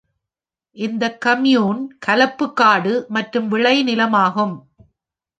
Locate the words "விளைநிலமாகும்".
3.51-4.55